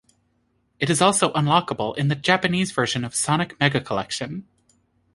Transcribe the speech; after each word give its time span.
It 0.79 0.89
is 0.89 0.99
also 0.99 1.31
unlockable 1.33 1.95
in 1.95 2.07
the 2.07 2.15
Japanese 2.15 2.71
version 2.71 3.03
of 3.03 3.13
"Sonic 3.13 3.59
Mega 3.59 3.79
Collection". 3.79 4.47